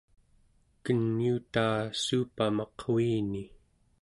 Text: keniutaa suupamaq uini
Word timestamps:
keniutaa 0.83 1.77
suupamaq 2.03 2.79
uini 2.95 3.43